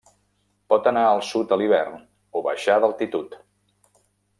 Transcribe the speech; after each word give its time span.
Pot 0.73 0.89
anar 0.93 1.03
al 1.09 1.21
sud 1.33 1.55
a 1.57 1.61
l'hivern 1.63 2.03
o 2.41 2.45
baixar 2.51 2.83
d'altitud. 2.87 3.41